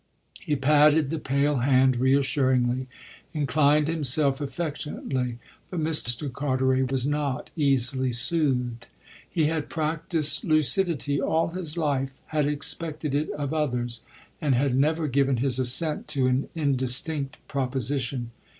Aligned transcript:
He 0.39 0.55
patted 0.55 1.11
the 1.11 1.19
pale 1.19 1.57
hand 1.57 1.97
reassuringly, 1.97 2.87
inclined 3.33 3.87
himself 3.87 4.41
affectionately, 4.41 5.37
but 5.69 5.79
Mr. 5.79 6.33
Carteret 6.33 6.91
was 6.91 7.05
not 7.05 7.51
easily 7.55 8.11
soothed. 8.11 8.87
He 9.29 9.43
had 9.45 9.69
practised 9.69 10.43
lucidity 10.43 11.21
all 11.21 11.49
his 11.49 11.77
life, 11.77 12.09
had 12.29 12.47
expected 12.47 13.13
it 13.13 13.29
of 13.33 13.53
others 13.53 14.01
and 14.41 14.55
had 14.55 14.75
never 14.75 15.07
given 15.07 15.37
his 15.37 15.59
assent 15.59 16.07
to 16.07 16.25
an 16.25 16.49
indistinct 16.55 17.37
proposition. 17.47 18.31